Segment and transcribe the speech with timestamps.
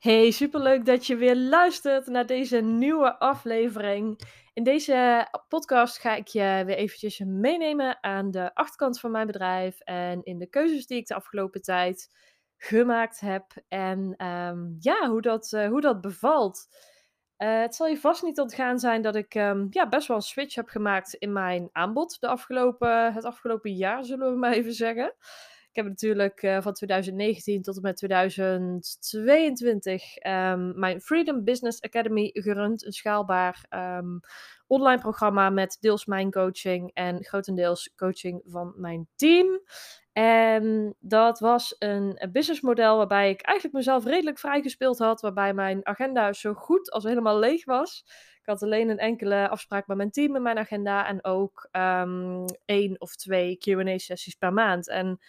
[0.00, 4.20] Hey, superleuk dat je weer luistert naar deze nieuwe aflevering.
[4.52, 9.80] In deze podcast ga ik je weer eventjes meenemen aan de achterkant van mijn bedrijf
[9.80, 12.08] en in de keuzes die ik de afgelopen tijd
[12.56, 16.66] gemaakt heb en ehm, ja, hoe dat, eh, hoe dat bevalt.
[17.36, 20.22] Eh, het zal je vast niet ontgaan zijn dat ik ehm, ja, best wel een
[20.22, 24.72] switch heb gemaakt in mijn aanbod de afgelopen, het afgelopen jaar, zullen we maar even
[24.72, 25.14] zeggen.
[25.70, 31.82] Ik heb natuurlijk uh, van 2019 tot en met 2022 um, ehm, mijn Freedom Business
[31.82, 32.84] Academy gerund.
[32.84, 34.20] Een schaalbaar um,
[34.66, 39.60] online programma met deels mijn coaching en grotendeels coaching van mijn team.
[40.12, 45.20] En dat was een businessmodel waarbij ik eigenlijk mezelf redelijk vrijgespeeld had.
[45.20, 48.04] Waarbij mijn agenda zo goed als helemaal leeg was.
[48.40, 51.06] Ik had alleen een enkele afspraak met mijn team in mijn agenda.
[51.06, 54.88] En ook um, één of twee QA-sessies per maand.
[54.88, 55.20] En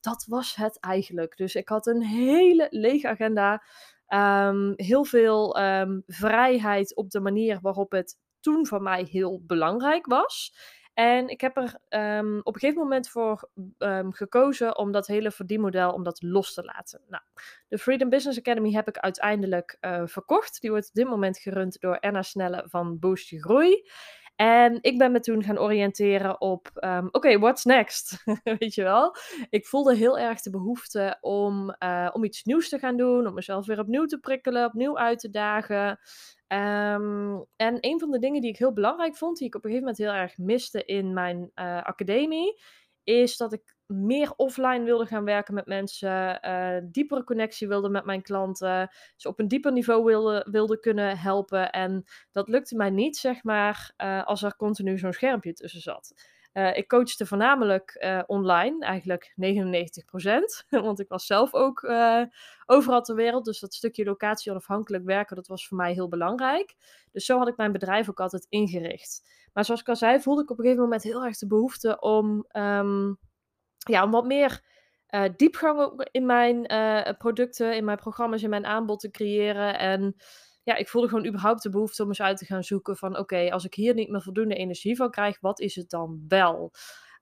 [0.00, 1.36] dat was het eigenlijk.
[1.36, 3.62] Dus ik had een hele lege agenda.
[4.08, 10.06] Um, heel veel um, vrijheid op de manier waarop het toen voor mij heel belangrijk
[10.06, 10.54] was.
[10.94, 11.78] En ik heb er
[12.18, 13.50] um, op een gegeven moment voor
[14.10, 17.00] gekozen om dat hele verdienmodel om dat los te laten.
[17.08, 17.22] Nou,
[17.68, 20.60] de Freedom Business Academy heb ik uiteindelijk uh, verkocht.
[20.60, 23.90] Die wordt op dit moment gerund door Erna Snelle van Boost Groei.
[24.40, 28.22] En ik ben me toen gaan oriënteren op, um, oké, what's next?
[28.58, 29.16] Weet je wel?
[29.50, 33.34] Ik voelde heel erg de behoefte om, uh, om iets nieuws te gaan doen, om
[33.34, 35.88] mezelf weer opnieuw te prikkelen, opnieuw uit te dagen.
[36.48, 39.70] Um, en een van de dingen die ik heel belangrijk vond, die ik op een
[39.70, 42.62] gegeven moment heel erg miste in mijn uh, academie,
[43.10, 48.04] is dat ik meer offline wilde gaan werken met mensen, uh, diepere connectie wilde met
[48.04, 51.70] mijn klanten, ze op een dieper niveau wilde, wilde kunnen helpen.
[51.70, 56.14] En dat lukte mij niet, zeg maar, uh, als er continu zo'n schermpje tussen zat.
[56.52, 61.90] Uh, ik coachte voornamelijk online, eigenlijk 99%, want ik was zelf ook
[62.66, 63.44] overal ter wereld.
[63.44, 66.74] Dus dat stukje locatie onafhankelijk werken, dat was voor mij heel belangrijk.
[67.12, 69.22] Dus zo had ik mijn bedrijf ook altijd ingericht.
[69.52, 72.00] Maar zoals ik al zei, voelde ik op een gegeven moment heel erg de behoefte
[72.00, 72.46] om...
[72.52, 73.18] Um,
[73.88, 74.62] ja, om wat meer
[75.10, 76.66] uh, diepgang in mijn
[77.18, 79.78] producten, in mijn programma's, in mijn aanbod te creëren.
[79.78, 80.16] En
[80.70, 83.50] ja, ik voelde gewoon überhaupt de behoefte om eens uit te gaan zoeken van oké,
[83.50, 86.72] als ik hier niet meer voldoende energie van krijg, wat is het dan wel?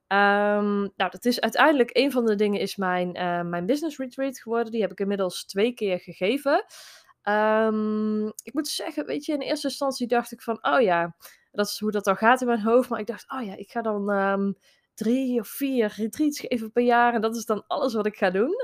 [0.07, 4.39] Um, nou, dat is uiteindelijk een van de dingen is mijn, uh, mijn business retreat
[4.39, 4.71] geworden.
[4.71, 6.65] Die heb ik inmiddels twee keer gegeven.
[7.23, 11.15] Um, ik moet zeggen, weet je, in eerste instantie dacht ik van, oh ja,
[11.51, 12.89] dat is hoe dat dan gaat in mijn hoofd.
[12.89, 14.55] Maar ik dacht, oh ja, ik ga dan um,
[14.99, 17.13] drie of vier retreats geven per jaar.
[17.13, 18.55] En dat is dan alles wat ik ga doen.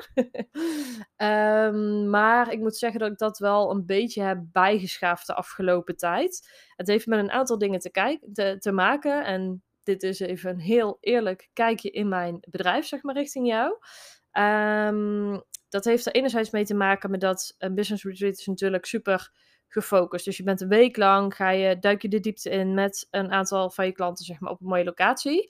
[1.17, 5.97] um, maar ik moet zeggen dat ik dat wel een beetje heb bijgeschaafd de afgelopen
[5.97, 6.49] tijd.
[6.75, 9.25] Het heeft met een aantal dingen te, kijken, te, te maken.
[9.25, 13.77] En dit is even een heel eerlijk kijkje in mijn bedrijf, zeg maar, richting jou.
[14.31, 18.85] Um, dat heeft er enerzijds mee te maken met dat een business retreat is natuurlijk
[18.85, 19.31] super
[19.67, 20.25] gefocust.
[20.25, 23.31] Dus je bent een week lang, ga je, duik je de diepte in met een
[23.31, 25.45] aantal van je klanten, zeg maar, op een mooie locatie.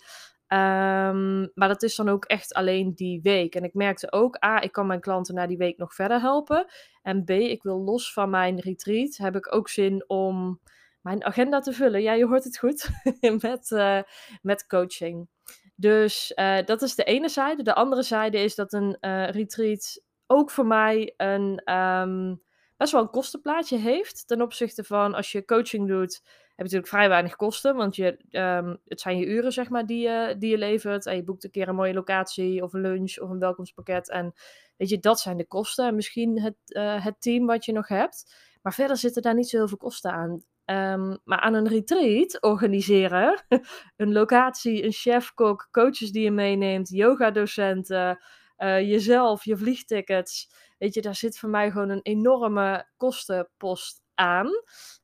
[0.48, 3.56] Um, maar dat is dan ook echt alleen die week.
[3.56, 6.66] En ik merkte ook, A, ik kan mijn klanten na die week nog verder helpen.
[7.02, 10.60] En B, ik wil los van mijn retreat, heb ik ook zin om
[11.02, 12.02] mijn agenda te vullen.
[12.02, 12.90] Ja, je hoort het goed,
[13.42, 14.02] met, uh,
[14.42, 15.30] met coaching.
[15.76, 17.64] Dus uh, dat is de ene zijde.
[17.64, 22.42] De andere zijde is dat een uh, retreat ook voor mij een um,
[22.78, 24.28] best wel een kostenplaatje heeft.
[24.28, 26.22] Ten opzichte van als je coaching doet,
[26.64, 27.76] natuurlijk vrij weinig kosten.
[27.76, 31.06] Want je, um, het zijn je uren, zeg maar, die je, die je levert.
[31.06, 34.10] En je boekt een keer een mooie locatie of een lunch of een welkomstpakket.
[34.10, 34.34] En
[34.78, 35.88] weet je, dat zijn de kosten.
[35.88, 38.36] En misschien het, uh, het team wat je nog hebt.
[38.62, 40.44] Maar verder zitten daar niet zo heel veel kosten aan.
[40.66, 43.46] Um, maar aan een retreat organiseren,
[43.98, 48.20] een locatie, een chef-kok, coaches die je meeneemt, yoga-docenten,
[48.58, 50.50] uh, jezelf, je vliegtickets.
[50.78, 54.48] Weet je, daar zit voor mij gewoon een enorme kostenpost aan.
[54.48, 54.54] Uh,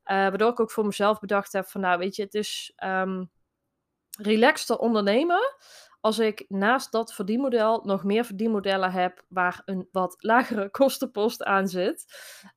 [0.04, 3.30] waardoor ik ook voor mezelf bedacht heb van, nou weet je, het is um,
[4.18, 5.54] relaxed te ondernemen
[6.02, 11.68] als ik naast dat verdienmodel nog meer verdienmodellen heb waar een wat lagere kostenpost aan
[11.68, 12.04] zit.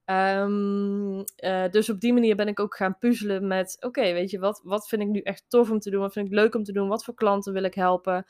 [0.05, 4.39] Um, uh, dus op die manier ben ik ook gaan puzzelen met: oké, weet je
[4.39, 6.01] wat, wat vind ik nu echt tof om te doen?
[6.01, 6.87] Wat vind ik leuk om te doen?
[6.87, 8.25] Wat voor klanten wil ik helpen?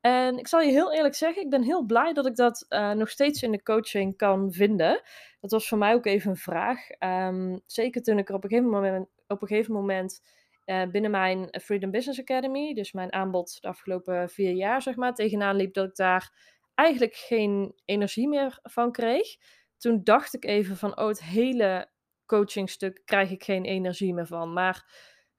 [0.00, 2.92] En ik zal je heel eerlijk zeggen, ik ben heel blij dat ik dat uh,
[2.92, 5.02] nog steeds in de coaching kan vinden.
[5.40, 6.78] Dat was voor mij ook even een vraag.
[6.98, 10.20] Um, zeker toen ik er op een gegeven moment, op een gegeven moment
[10.66, 15.14] uh, binnen mijn Freedom Business Academy, dus mijn aanbod de afgelopen vier jaar, zeg maar,
[15.14, 16.32] tegenaan liep dat ik daar
[16.74, 19.36] eigenlijk geen energie meer van kreeg.
[19.78, 21.90] Toen dacht ik even van, oh, het hele
[22.26, 24.52] coachingstuk krijg ik geen energie meer van.
[24.52, 24.84] Maar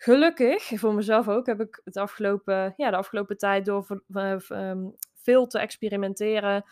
[0.03, 4.95] gelukkig, voor mezelf ook, heb ik het afgelopen, ja, de afgelopen tijd door uh, um,
[5.13, 6.63] veel te experimenteren,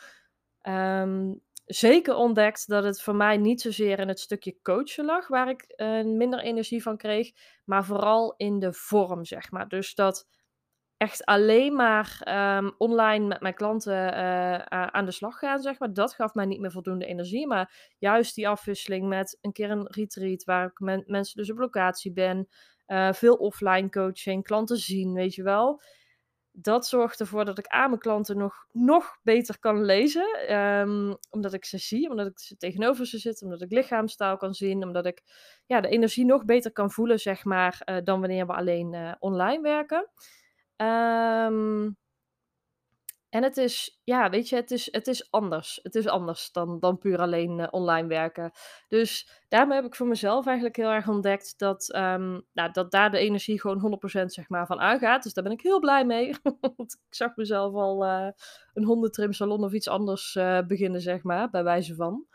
[0.62, 5.50] um, zeker ontdekt dat het voor mij niet zozeer in het stukje coachen lag, waar
[5.50, 7.32] ik uh, minder energie van kreeg,
[7.66, 9.68] maar vooral in de vorm, zeg maar.
[9.68, 10.28] Dus dat
[10.98, 12.22] echt alleen maar
[12.58, 15.94] um, online met mijn klanten uh, aan de slag gaan, zeg maar.
[15.94, 17.48] Dat gaf mij niet meer voldoende energie.
[17.48, 21.58] Maar juist die afwisseling met een keer een retreat, waar ik met mensen dus op
[21.58, 22.48] locatie ben.
[22.92, 25.82] Uh, veel offline coaching, klanten zien, weet je wel
[26.62, 30.56] dat zorgt ervoor dat ik aan mijn klanten nog, nog beter kan lezen.
[30.56, 34.54] Um, omdat ik ze zie, omdat ik ze tegenover ze zit, omdat ik lichaamstaal kan
[34.54, 35.22] zien, omdat ik
[35.66, 39.14] ja, de energie nog beter kan voelen, zeg maar, uh, dan wanneer we alleen uh,
[39.20, 40.10] online werken.
[40.76, 41.98] Um,
[43.30, 45.80] en het is, ja, weet je, het is, het is anders.
[45.84, 48.52] Het is anders dan, dan puur alleen uh, online werken.
[48.88, 53.12] Dus daarmee heb ik voor mezelf eigenlijk heel erg ontdekt dat, um, nou, dat daar
[53.12, 55.24] de energie gewoon 100% zeg maar, van aangaat.
[55.24, 56.36] Dus daar ben ik heel blij mee.
[56.76, 58.30] Want ik zag mezelf al uh,
[58.74, 62.26] een hondentrimsalon of iets anders uh, beginnen, zeg maar, bij wijze van.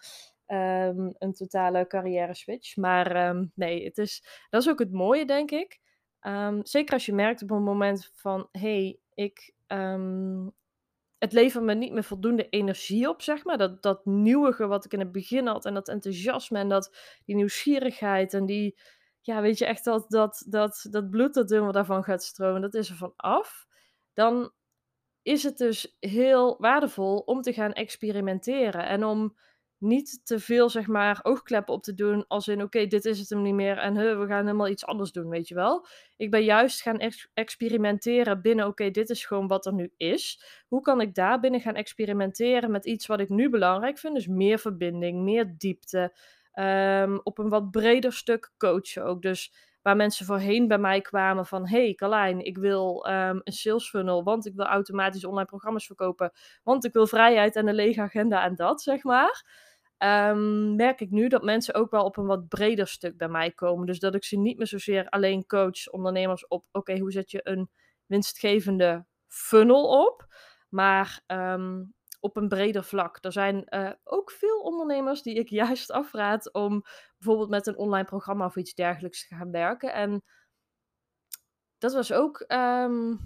[0.47, 2.77] Um, een totale carrière switch.
[2.77, 5.81] Maar um, nee, het is, dat is ook het mooie, denk ik.
[6.63, 9.55] zeker als je merkt op een moment van, hey, ik,
[11.25, 13.59] het levert me niet meer voldoende energie op, zeg maar.
[13.59, 17.37] Dat, dat nieuwige wat ik in het begin had en dat enthousiasme en dat, die
[17.37, 18.79] nieuwsgierigheid en die,
[19.21, 22.75] ja, weet je, echt dat, dat, dat, dat bloed dat helemaal daarvan gaat stromen, dat
[22.75, 23.67] is er van af.
[24.13, 24.53] Dan
[25.23, 29.37] is het dus heel waardevol om te gaan experimenteren en om
[29.85, 32.25] niet te veel, zeg maar, oogkleppen op te doen.
[32.29, 35.13] Als in, oké, dit is het hem niet meer en we gaan helemaal iets anders
[35.13, 35.87] doen, weet je wel.
[36.17, 40.45] Ik ben juist gaan ex experimenteren binnen, oké, dit is gewoon wat er nu is.
[40.69, 44.15] Hoe kan ik daar binnen gaan experimenteren met iets wat ik nu belangrijk vind?
[44.15, 46.13] Dus meer verbinding, meer diepte.
[46.55, 49.23] Um, op een wat breder stuk coachen ook.
[49.23, 51.69] Dus waar mensen voorheen bij mij kwamen van...
[51.69, 56.33] hey Carlijn, ik wil um, een sales funnel, want ik wil automatisch online programma's verkopen.
[56.63, 59.45] Want ik wil vrijheid en een lege agenda en dat, zeg maar
[60.05, 63.53] um, merk ik nu dat mensen ook wel op een wat breder stuk bij mij
[63.53, 63.87] komen.
[63.87, 67.41] Dus dat ik ze niet meer zozeer alleen coach ondernemers op, oké, hoe zet je
[67.43, 67.71] een
[68.07, 70.27] winstgevende funnel op?
[70.69, 73.19] Maar um, op een breder vlak.
[73.21, 76.83] Er zijn uh, ook veel ondernemers die ik juist afraad om
[77.19, 79.93] bijvoorbeeld met een online programma of iets dergelijks te gaan werken.
[79.93, 80.23] En
[81.79, 83.19] dat was ook um,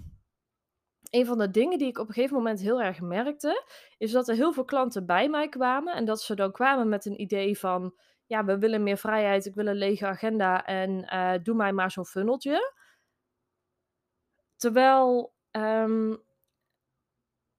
[1.09, 3.63] een van de dingen die ik op een gegeven moment heel erg merkte,
[3.97, 7.05] is dat er heel veel klanten bij mij kwamen en dat ze dan kwamen met
[7.05, 7.95] een idee van,
[8.25, 11.91] ja, we willen meer vrijheid, ik wil een lege agenda en uh, doe mij maar
[11.91, 12.73] zo'n funneltje.
[14.55, 16.23] Terwijl um,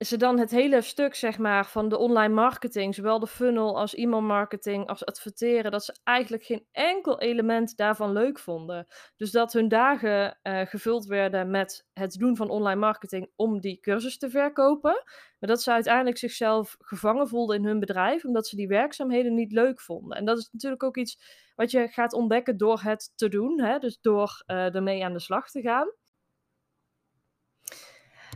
[0.01, 3.95] ze dan het hele stuk, zeg maar, van de online marketing, zowel de funnel als
[3.95, 8.87] e-mailmarketing, als adverteren, dat ze eigenlijk geen enkel element daarvan leuk vonden.
[9.17, 13.81] Dus dat hun dagen uh, gevuld werden met het doen van online marketing om die
[13.81, 15.03] cursus te verkopen.
[15.39, 19.53] Maar dat ze uiteindelijk zichzelf gevangen voelden in hun bedrijf, omdat ze die werkzaamheden niet
[19.53, 20.19] leuk vonden.
[20.19, 21.19] En dat is natuurlijk ook iets
[21.55, 23.79] wat je gaat ontdekken door het te doen, hè?
[23.79, 25.93] dus door uh, ermee aan de slag te gaan.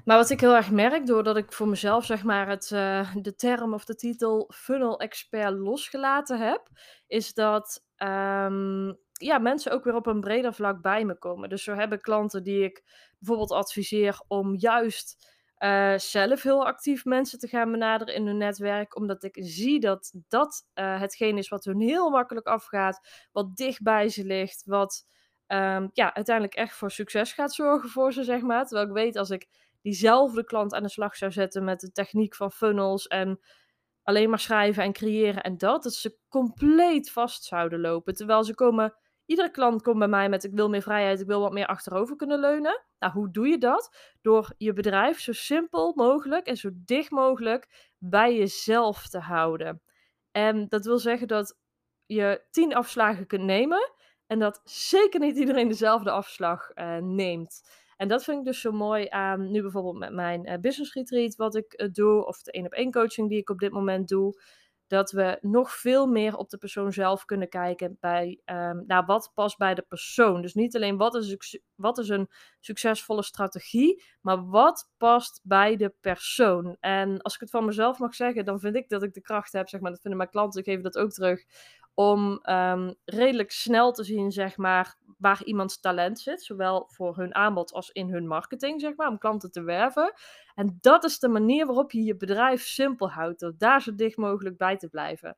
[0.05, 3.35] Maar wat ik heel erg merk, doordat ik voor mezelf zeg maar het, uh, de
[3.35, 6.69] term of de titel funnel expert losgelaten heb,
[7.07, 11.49] is dat um, ja, mensen ook weer op een breder vlak bij me komen.
[11.49, 12.83] Dus zo hebben klanten die ik
[13.19, 18.97] bijvoorbeeld adviseer om juist uh, zelf heel actief mensen te gaan benaderen in hun netwerk,
[18.97, 23.83] omdat ik zie dat dat uh, hetgeen is wat hun heel makkelijk afgaat, wat dicht
[23.83, 25.07] bij ze ligt, wat
[25.47, 28.67] um, ja, uiteindelijk echt voor succes gaat zorgen voor ze, zeg maar.
[28.67, 29.49] Terwijl ik weet als ik
[29.85, 33.41] diezelfde klant aan de slag zou zetten met de techniek van funnels en
[34.03, 38.15] alleen maar schrijven en creëren en dat, dat ze compleet vast zouden lopen.
[38.15, 38.95] Terwijl ze komen,
[39.27, 42.17] iedere klant komt bij mij met ik wil meer vrijheid, ik wil wat meer achterover
[42.17, 42.85] kunnen leunen.
[42.99, 44.15] Nou, hoe doe je dat?
[44.21, 49.83] Door je bedrijf zo simpel mogelijk en zo dicht mogelijk bij jezelf te houden.
[50.31, 51.59] En dat wil zeggen dat
[52.07, 53.93] je tien afslagen kunt nemen
[54.27, 57.83] en dat zeker niet iedereen dezelfde afslag uh, neemt.
[57.97, 61.37] En dat vind ik dus zo mooi aan nu bijvoorbeeld met mijn uh, business retreat
[61.37, 64.09] wat ik uh, doe, of de één op één coaching die ik op dit moment
[64.09, 64.43] doe.
[64.87, 69.31] Dat we nog veel meer op de persoon zelf kunnen kijken bij um, nou, wat
[69.35, 70.43] past bij de persoon.
[70.43, 72.29] Dus niet alleen wat is, wat is een
[72.61, 76.77] succesvolle strategie, maar wat past bij de persoon.
[76.81, 79.53] En als ik het van mezelf mag zeggen, dan vind ik dat ik de kracht
[79.53, 81.45] heb, zeg maar, dat vinden mijn klanten, geven dat ook terug,
[81.95, 86.43] om um, redelijk snel te zien, zeg maar, waar iemands talent zit.
[86.43, 90.13] Zowel voor hun aanbod als in hun marketing, zeg maar, om klanten te werven.
[90.55, 94.17] En dat is de manier waarop je je bedrijf simpel houdt, door daar zo dicht
[94.17, 95.37] mogelijk bij te blijven.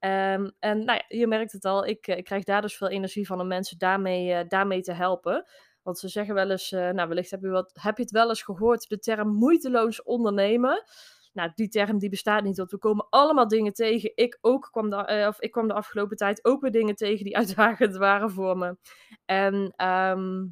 [0.00, 3.26] Um, en nou ja, je merkt het al, ik, ik, krijg daar dus veel energie
[3.26, 5.44] van om mensen daarmee, uh, daarmee te helpen.
[5.82, 8.28] Want ze zeggen wel eens, uh, nou wellicht heb je, wat, heb je het wel
[8.28, 10.84] eens gehoord, de term moeiteloos ondernemen.
[11.32, 14.12] Nou, die term die bestaat niet, want we komen allemaal dingen tegen.
[14.14, 17.36] Ik ook kwam de, of ik kwam de afgelopen tijd ook weer dingen tegen die
[17.42, 18.76] uitdagend waren voor me.
[19.24, 20.46] En ehm,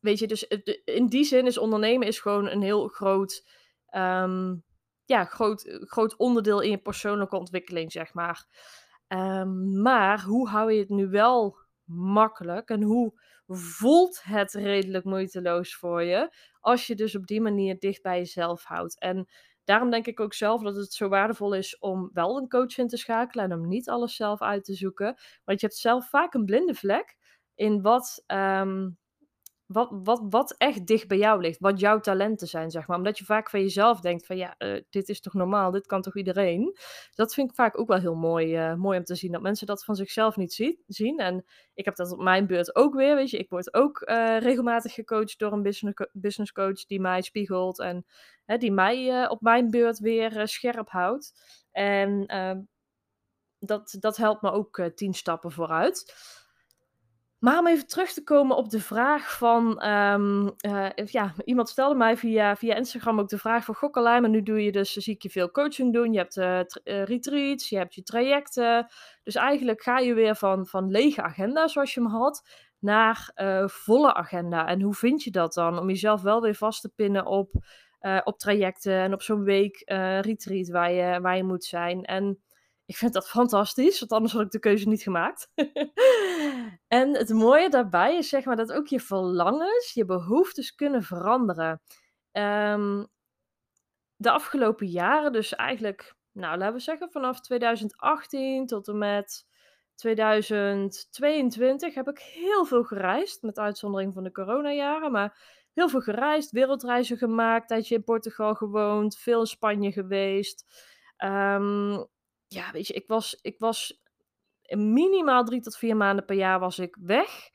[0.00, 0.42] weet je, dus
[0.84, 3.48] in die zin is ondernemen is gewoon een heel groot,
[3.86, 4.54] ehm,
[5.04, 8.46] ja, groot, groot onderdeel in je persoonlijke ontwikkeling, zeg maar.
[9.06, 15.76] Ehm, maar hoe hou je het nu wel makkelijk en hoe voelt het redelijk moeiteloos
[15.76, 16.36] voor je
[16.66, 18.98] als je dus op die manier dicht bij jezelf houdt?
[18.98, 19.28] En
[19.64, 22.88] daarom denk ik ook zelf dat het zo waardevol is om wel een coach in
[22.88, 25.16] te schakelen en om niet alles zelf uit te zoeken.
[25.44, 27.16] Want je hebt zelf vaak een blinde vlek
[27.54, 28.88] in wat, ehm,
[29.66, 31.58] wat, wat, wat echt dicht bij jou ligt.
[31.58, 32.96] Wat jouw talenten zijn, zeg maar.
[32.96, 36.02] Omdat je vaak van jezelf denkt van ja, uh, dit is toch normaal, dit kan
[36.02, 36.76] toch iedereen.
[37.14, 39.32] Dat vind ik vaak ook wel heel mooi, uh, mooi om te zien.
[39.32, 41.18] Dat mensen dat van zichzelf niet zie, zien.
[41.18, 41.44] En
[41.74, 43.38] ik heb dat op mijn beurt ook weer, weet je.
[43.38, 45.62] Ik word ook uh, regelmatig gecoacht door een
[46.12, 47.80] business, coach die mij spiegelt.
[47.80, 48.06] En
[48.58, 51.32] die mij op mijn beurt weer scherp houdt.
[51.72, 52.60] En ehm,
[53.58, 56.14] dat, dat helpt me ook tien stappen vooruit.
[57.38, 61.94] Maar om even terug te komen op de vraag van, um, uh, ja, iemand stelde
[61.94, 65.14] mij via, via Instagram ook de vraag van, Gokkelijn, maar nu doe je dus, zie
[65.14, 66.60] ik je veel coaching doen, je hebt uh,
[67.04, 68.86] retreats, je hebt je trajecten,
[69.22, 73.30] dus eigenlijk ga je weer van, van lege agenda, zoals je hem had, naar
[73.66, 74.66] volle agenda.
[74.66, 77.54] En hoe vind je dat dan, om jezelf wel weer vast te pinnen op,
[78.24, 79.82] op trajecten en op zo'n week
[80.20, 82.04] retreat waar je, waar je moet zijn.
[82.04, 82.40] En
[82.86, 85.50] ik vind dat fantastisch, want anders had ik de keuze niet gemaakt.
[86.88, 91.82] en het mooie daarbij is zeg maar dat ook je verlangens, je behoeftes kunnen veranderen.
[92.32, 93.06] Um,
[94.16, 99.46] de afgelopen jaren, dus eigenlijk, nou laten we zeggen vanaf 2018 tot en met
[99.94, 105.38] 2022 heb ik heel veel gereisd, met uitzondering van de coronajaren, maar
[105.72, 110.64] heel veel gereisd, wereldreizen gemaakt, tijdje in Portugal gewoond, veel in Spanje geweest.
[111.24, 112.06] Um,
[112.46, 114.02] ja, weet je, ik was, ik was
[114.68, 117.50] minimaal drie tot vier maanden per jaar was ik weg.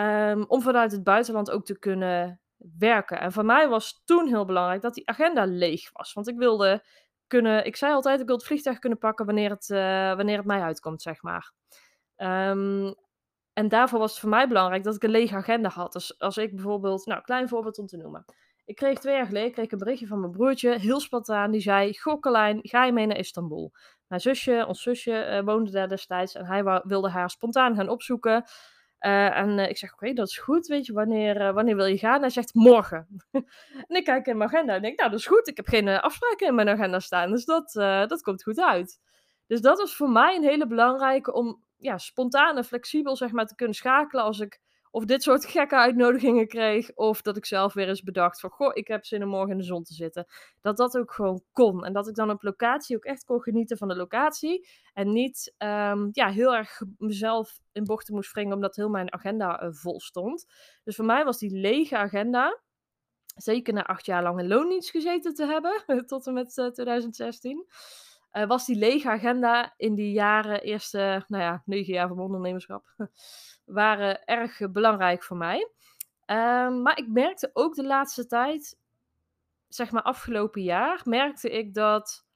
[0.00, 2.40] Um, om vanuit het buitenland ook te kunnen
[2.78, 3.20] werken.
[3.20, 6.12] En voor mij was toen heel belangrijk dat die agenda leeg was.
[6.12, 6.84] Want ik wilde
[7.26, 9.78] kunnen, ik zei altijd, ik wil het vliegtuig kunnen pakken wanneer het, uh,
[10.14, 11.52] wanneer het mij uitkomt, zeg maar.
[12.16, 12.94] Um,
[13.52, 15.92] en daarvoor was het voor mij belangrijk dat ik een lege agenda had.
[15.92, 18.24] Dus als ik bijvoorbeeld, nou, klein voorbeeld om te noemen.
[18.70, 21.98] Ik kreeg twee jaar geleden kreeg een berichtje van mijn broertje, heel spontaan, die zei:
[21.98, 23.72] Gokkelijn, ga je mee naar Istanbul?
[24.06, 28.44] Mijn zusje, ons zusje, uh, woonde daar destijds en hij wilde haar spontaan gaan opzoeken.
[29.00, 31.98] Uh, en uh, ik zeg, oké, dat is goed, weet je, wanneer, wanneer wil je
[31.98, 32.20] gaan?
[32.20, 33.06] Hij zegt, morgen.
[33.88, 35.88] en ik kijk in mijn agenda en denk, nou, dat is goed, ik heb geen
[35.88, 37.72] afspraken in mijn agenda staan, dus dat,
[38.08, 39.00] dat komt goed uit.
[39.46, 43.46] Dus dat was voor mij een hele belangrijke om ja, spontaan en flexibel, zeg maar,
[43.46, 44.60] te kunnen schakelen als ik
[44.90, 46.94] of dit soort gekke uitnodigingen kreeg.
[46.94, 49.58] Of dat ik zelf weer eens bedacht van, goh, ik heb zin om morgen in
[49.58, 50.26] de zon te zitten.
[50.60, 51.84] Dat dat ook gewoon kon.
[51.84, 54.68] En dat ik dan op locatie ook echt kon genieten van de locatie.
[54.92, 59.62] En niet um, ja, heel erg mezelf in bochten moest wringen omdat heel mijn agenda
[59.62, 60.46] uh, vol stond.
[60.84, 62.60] Dus voor mij was die lege agenda,
[63.36, 67.66] zeker na acht jaar lang in loondienst gezeten te hebben, tot en met uh, 2016...
[68.32, 72.84] Uh, was die lege agenda in die jaren, eerste, nou ja, negen jaar van ondernemerschap,
[73.64, 75.68] waren erg belangrijk voor mij.
[76.26, 78.78] Um, maar ik merkte ook de laatste tijd,
[79.68, 82.28] zeg maar afgelopen jaar, merkte ik dat.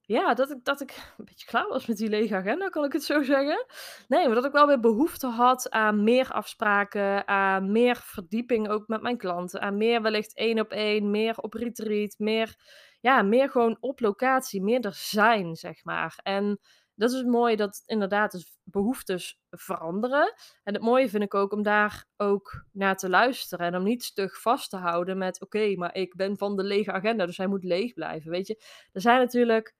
[0.00, 2.92] Ja, dat ik, dat ik een beetje klaar was met die lege agenda, kan ik
[2.92, 3.66] het zo zeggen.
[4.08, 8.88] Nee, maar dat ik wel weer behoefte had aan meer afspraken, aan meer verdieping ook
[8.88, 12.56] met mijn klanten, aan meer wellicht één op één, meer op retreat, meer,
[13.04, 16.18] ja, meer gewoon op locatie, meer er zijn, zeg maar.
[16.22, 16.60] En
[16.94, 20.34] dat is het mooie dat inderdaad dus behoeftes veranderen.
[20.62, 23.66] En het mooie vind ik ook om daar ook naar te luisteren.
[23.66, 26.92] En om niet stug vast te houden met: oké, maar ik ben van de lege
[26.92, 28.30] agenda, dus hij moet leeg blijven.
[28.30, 29.74] Weet je, er zijn natuurlijk.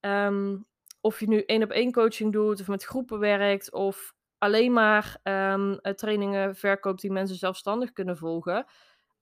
[0.00, 0.56] Ehm,
[1.00, 5.20] of je nu één op één coaching doet, of met groepen werkt, of alleen maar
[5.22, 8.66] um, trainingen verkoopt die mensen zelfstandig kunnen volgen.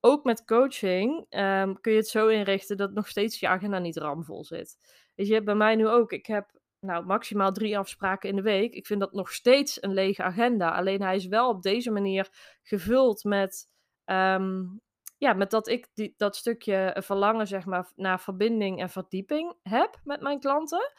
[0.05, 3.97] Ook met coaching um, kun je het zo inrichten dat nog steeds je agenda niet
[3.97, 4.77] ramvol zit.
[5.15, 6.11] Weet je, bij mij nu ook.
[6.11, 8.73] Ik heb nou, maximaal drie afspraken in de week.
[8.73, 10.75] Ik vind dat nog steeds een lege agenda.
[10.75, 12.29] Alleen hij is wel op deze manier
[12.63, 13.69] gevuld met,
[14.05, 14.81] um,
[15.17, 19.99] ja, met dat ik die, dat stukje verlangen zeg maar, naar verbinding en verdieping heb
[20.03, 20.93] met mijn klanten.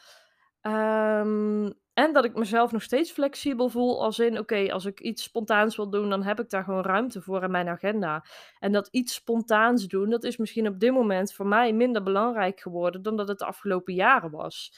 [0.61, 5.23] Um, en dat ik mezelf nog steeds flexibel voel, als in, oké, als ik iets
[5.23, 8.25] spontaans wil doen, dan heb ik daar gewoon ruimte voor in mijn agenda.
[8.59, 12.59] En dat iets spontaans doen, dat is misschien op dit moment voor mij minder belangrijk
[12.59, 14.73] geworden dan dat het de afgelopen jaren was.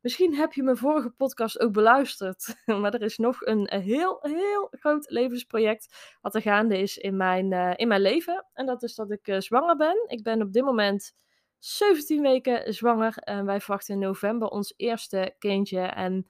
[0.00, 2.56] Misschien heb je mijn vorige podcast ook beluisterd.
[2.80, 7.52] Maar er is nog een heel, heel groot levensproject wat er gaande is in mijn,
[7.52, 8.46] uh, in mijn leven.
[8.52, 10.04] En dat is dat ik uh, zwanger ben.
[10.06, 11.16] Ik ben op dit moment
[11.58, 13.16] 17 weken zwanger.
[13.16, 15.80] En wij verwachten in november ons eerste kindje.
[15.80, 16.26] En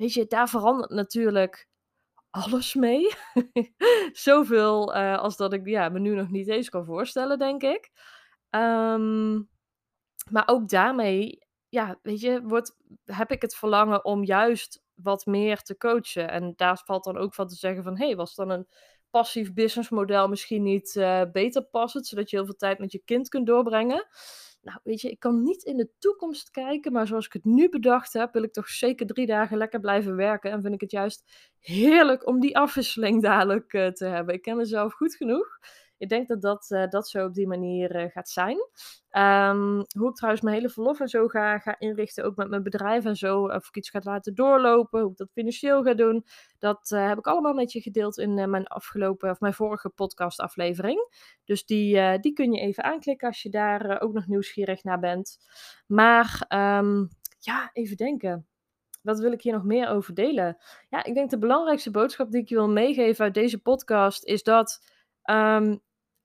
[0.00, 1.68] weet je, daar verandert natuurlijk
[2.30, 3.14] alles mee.
[4.12, 7.90] Zoveel uh, als dat ik ja, me nu nog niet eens kan voorstellen, denk ik.
[8.50, 9.48] Um,
[10.30, 15.62] maar ook daarmee, ja, weet je, wordt, heb ik het verlangen om juist wat meer
[15.62, 16.30] te coachen.
[16.30, 18.68] En daar valt dan ook van te zeggen van, hé, hey, was dan een
[19.10, 23.28] passief businessmodel misschien niet uh, beter passend, zodat je heel veel tijd met je kind
[23.28, 24.06] kunt doorbrengen?
[24.62, 27.68] Nou, weet je, ik kan niet in de toekomst kijken, maar zoals ik het nu
[27.68, 30.50] bedacht heb, wil ik toch zeker drie dagen lekker blijven werken.
[30.50, 34.34] En vind ik het juist heerlijk om die afwisseling dadelijk uh, te hebben.
[34.34, 35.58] Ik ken mezelf goed genoeg
[36.00, 38.56] ik denk dat dat, uh, dat zo op die manier uh, gaat zijn.
[39.10, 42.62] Um, hoe ik trouwens mijn hele verlof en zo ga, ga inrichten, ook met mijn
[42.62, 43.44] bedrijf en zo.
[43.44, 46.24] Of ik iets ga laten doorlopen, hoe ik dat financieel ga doen.
[46.58, 50.98] Dat uh, heb ik allemaal met je gedeeld in mijn afgelopen, of mijn vorige podcastaflevering.
[51.44, 55.38] Dus die, die kun je even aanklikken als je daar ook nog nieuwsgierig naar bent.
[55.86, 58.46] Maar um, ja, even denken.
[59.02, 60.56] Wat wil ik hier nog meer over delen?
[60.88, 64.42] Ja, ik denk de belangrijkste boodschap die ik je wil meegeven uit deze podcast is
[64.42, 64.80] dat
[65.30, 65.80] um,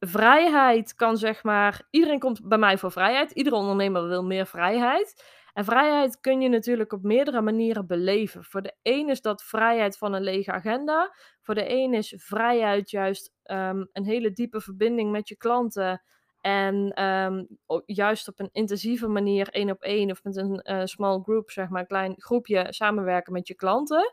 [0.08, 1.88] vrijheid kan zeg maar.
[1.90, 3.32] Iedereen komt bij mij voor vrijheid.
[3.32, 5.24] Iedere ondernemer wil meer vrijheid.
[5.54, 8.44] En vrijheid kun je natuurlijk op meerdere manieren beleven.
[8.44, 11.16] Voor de een is dat vrijheid van een lege agenda.
[11.42, 16.02] Voor de een is vrijheid juist um, een hele diepe verbinding met je klanten.
[16.42, 17.48] En um,
[17.86, 21.70] juist op een intensieve manier, één op één of met een uh, small group, zeg
[21.70, 24.12] maar, een klein groepje samenwerken met je klanten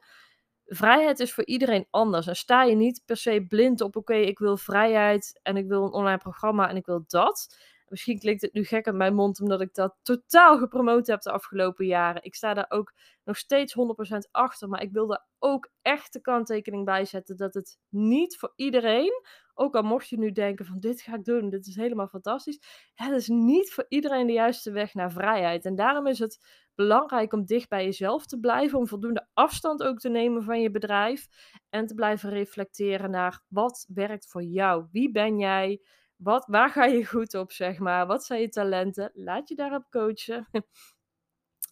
[0.75, 2.27] vrijheid is voor iedereen anders.
[2.27, 5.85] En sta je niet per se blind op, oké, ik wil vrijheid en ik wil
[5.85, 7.57] een online programma en ik wil dat.
[7.93, 11.33] Misschien klinkt het nu gek aan mijn mond, omdat ik dat totaal gepromoot heb de
[11.33, 12.25] afgelopen jaren.
[12.25, 12.93] Ik sta daar ook
[13.25, 17.55] nog steeds 100% achter, maar ik wil daar ook echt de kanttekening bij zetten dat
[17.55, 19.13] het niet voor iedereen,
[19.55, 22.61] ook al mocht je nu denken van dit ga ik doen, dit is helemaal fantastisch,
[22.95, 25.65] het is niet voor iedereen de juiste weg naar vrijheid.
[25.65, 29.99] En daarom is het belangrijk om dicht bij jezelf te blijven, om voldoende afstand ook
[29.99, 31.27] te nemen van je bedrijf
[31.71, 34.87] en te blijven reflecteren naar wat werkt voor jou.
[34.93, 35.81] Wie ben jij?
[36.17, 38.07] Wat, waar ga je goed op, zeg maar?
[38.07, 39.11] Wat zijn je talenten?
[39.15, 40.49] Laat je daarop coachen.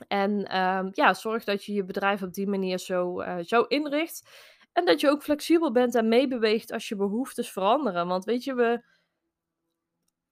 [0.09, 4.29] en um, ja, zorg dat je je bedrijf op die manier zo, uh, zo inricht.
[4.72, 8.07] En dat je ook flexibel bent en meebeweegt als je behoeftes veranderen.
[8.07, 8.85] Want weet je, we,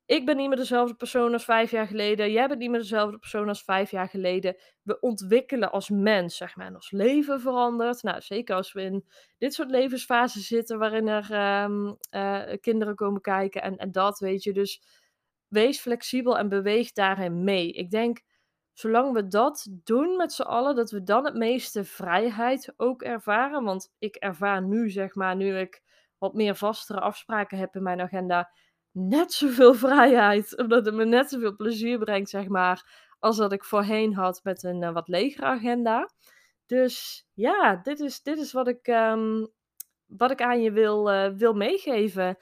[0.09, 2.31] ik ben niet meer dezelfde persoon als vijf jaar geleden.
[2.31, 4.57] Jij bent niet meer dezelfde persoon als vijf jaar geleden.
[4.83, 6.67] We ontwikkelen als mens, zeg maar.
[6.67, 8.03] En ons leven verandert.
[8.03, 9.05] Nou, zeker als we in
[9.39, 14.43] dit soort levensfasen zitten waarin er um, uh, kinderen komen kijken en, en dat, weet
[14.43, 14.53] je.
[14.53, 14.83] Dus
[15.49, 17.73] wees flexibel en beweeg daarin mee.
[17.73, 18.21] Ik denk,
[18.73, 23.65] zolang we dat doen met z'n allen, dat we dan het meeste vrijheid ook ervaren.
[23.65, 25.83] Want ik ervaar nu, zeg maar, nu ik
[26.19, 28.51] wat meer vastere afspraken heb in mijn agenda
[28.99, 30.57] net zoveel vrijheid.
[30.59, 33.07] Omdat het me net zoveel plezier brengt, zeg maar.
[33.19, 36.11] Als dat ik voorheen had met een uh, wat legere agenda.
[36.67, 39.49] Dus ja, dit is, dit is wat, ik, um,
[40.07, 42.37] wat ik aan je wil, uh, wil meegeven.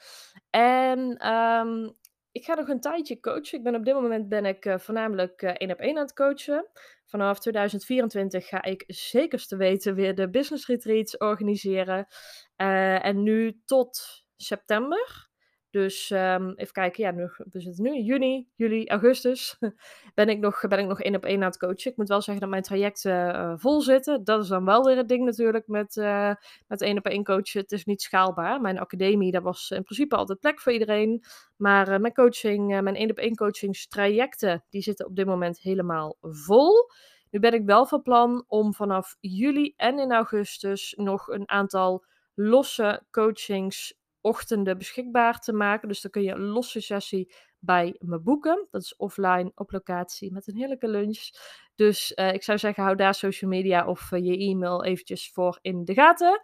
[0.49, 1.95] En um,
[2.31, 3.57] ik ga nog een tijdje coachen.
[3.57, 6.67] Ik ben op dit moment ben ik uh, voornamelijk één op één aan het coachen.
[7.05, 12.07] Vanaf 2024 ga ik zekerste weten weer de business retreats organiseren.
[12.55, 15.27] en nu tot september
[15.69, 19.57] dus um, even kijken, ja, nu, we zitten nu in juni, juli, augustus.
[20.15, 21.91] ben ik nog, ben ik nog één op één aan het coachen.
[21.91, 24.23] Ik moet wel zeggen dat mijn trajecten uh, vol zitten.
[24.23, 26.33] Dat is dan wel weer het ding natuurlijk met, uh,
[26.67, 27.61] met één op één coachen.
[27.61, 28.61] Het is niet schaalbaar.
[28.61, 31.23] Mijn academie, daar was in principe altijd plek voor iedereen.
[31.55, 36.89] Maar mijn coaching, mijn één op één coachingstrajecten, die zitten op dit moment helemaal vol.
[37.29, 42.05] Nu ben ik wel van plan om vanaf juli en in augustus nog een aantal
[42.33, 45.87] losse coachings ochtenden beschikbaar te maken.
[45.87, 48.67] Dus dan kun je een losse sessie bij me boeken.
[48.71, 51.29] Dat is offline op locatie met een heerlijke lunch.
[51.75, 55.59] Dus uh, ik zou zeggen, hou daar social media of uh, je e-mail eventjes voor
[55.61, 56.41] in de gaten.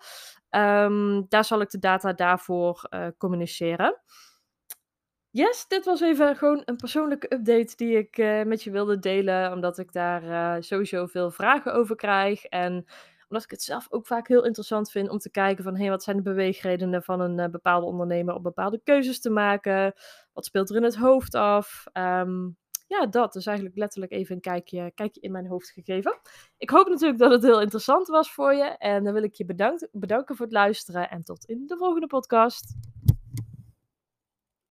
[0.49, 4.01] Um, daar zal ik de data daarvoor uh, communiceren.
[5.29, 9.51] Yes, dit was even gewoon een persoonlijke update die ik met je wilde delen.
[9.51, 12.43] Omdat ik daar sowieso veel vragen over krijg.
[12.43, 12.85] En
[13.33, 15.77] omdat ik het zelf ook vaak heel interessant vind om te kijken van...
[15.77, 19.93] hé, wat zijn de beweegredenen van een uh, bepaalde ondernemer om bepaalde keuzes te maken?
[20.33, 21.83] Wat speelt er in het hoofd af?
[21.93, 26.19] Um, ja, dat is eigenlijk letterlijk even een kijkje, kijkje in mijn hoofd gegeven.
[26.57, 28.77] Ik hoop natuurlijk dat het heel interessant was voor je.
[28.77, 31.09] En dan wil ik je bedankt, bedanken voor het luisteren.
[31.09, 32.75] En tot in de volgende podcast.